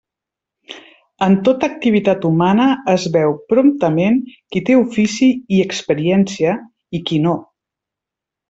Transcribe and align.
En 1.25 1.35
tota 1.49 1.67
activitat 1.73 2.25
humana 2.29 2.65
es 2.95 3.05
veu 3.17 3.35
promptament 3.53 4.19
qui 4.55 4.65
té 4.71 4.79
ofici 4.81 5.31
i 5.59 5.63
experiència 5.69 6.57
i 7.01 7.07
qui 7.11 7.25
no. 7.29 7.37